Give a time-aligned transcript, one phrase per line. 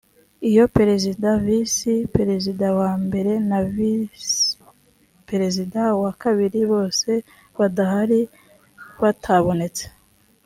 [0.49, 7.09] iyo perezida visi perezida wa mbere na visiperezida wa kabiri bose
[7.57, 8.19] badahari
[9.01, 9.85] batabonetse